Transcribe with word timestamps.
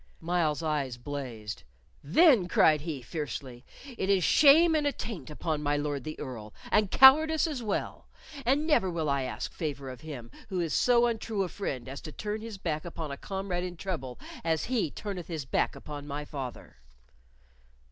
Myles's 0.19 0.63
eyes 0.63 0.97
blazed. 0.97 1.61
"Then," 2.03 2.47
cried 2.47 2.81
he, 2.81 3.03
fiercely, 3.03 3.63
"it 3.99 4.09
is 4.09 4.23
shame 4.23 4.73
and 4.73 4.87
attaint 4.87 5.29
upon 5.29 5.61
my 5.61 5.77
Lord 5.77 6.05
the 6.05 6.19
Earl, 6.19 6.55
and 6.71 6.89
cowardice 6.89 7.45
as 7.45 7.61
well, 7.61 8.07
and 8.43 8.65
never 8.65 8.89
will 8.89 9.07
I 9.07 9.21
ask 9.21 9.53
favor 9.53 9.91
of 9.91 10.01
him 10.01 10.31
who 10.49 10.59
is 10.59 10.73
so 10.73 11.05
untrue 11.05 11.43
a 11.43 11.49
friend 11.49 11.87
as 11.87 12.01
to 12.01 12.11
turn 12.11 12.41
his 12.41 12.57
back 12.57 12.83
upon 12.83 13.11
a 13.11 13.15
comrade 13.17 13.63
in 13.63 13.77
trouble 13.77 14.19
as 14.43 14.63
he 14.63 14.89
turneth 14.89 15.27
his 15.27 15.45
back 15.45 15.75
upon 15.75 16.07
my 16.07 16.25
father." 16.25 16.77